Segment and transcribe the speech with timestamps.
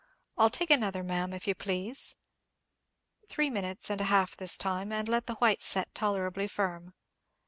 [0.35, 2.15] —"I'll take another, ma'am, if you please.
[3.27, 6.95] Three minutes and a half this time, and let the white set tolerably firm."